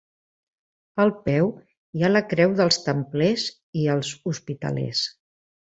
[1.03, 1.51] Al peu
[1.99, 3.47] hi ha la creu dels templers
[3.83, 5.07] i els hospitalers.